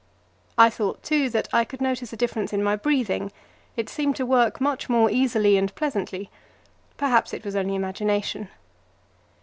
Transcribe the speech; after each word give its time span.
I 0.57 0.71
thought, 0.71 1.03
too, 1.03 1.29
that 1.29 1.47
I 1.53 1.63
could 1.63 1.79
notice 1.79 2.11
a 2.11 2.17
difference 2.17 2.53
in 2.53 2.63
my 2.63 2.75
breathing; 2.75 3.31
it 3.77 3.87
seemed 3.87 4.15
to 4.15 4.25
work 4.25 4.59
much 4.59 4.89
more 4.89 5.11
easily 5.11 5.57
and 5.57 5.71
pleasantly 5.75 6.31
perhaps 6.97 7.35
it 7.35 7.45
was 7.45 7.55
only 7.55 7.75
imagination. 7.75 8.49